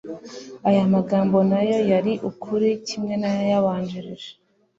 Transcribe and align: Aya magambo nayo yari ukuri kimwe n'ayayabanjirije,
Aya 0.67 0.83
magambo 0.93 1.37
nayo 1.49 1.77
yari 1.91 2.13
ukuri 2.29 2.69
kimwe 2.87 3.13
n'ayayabanjirije, 3.17 4.29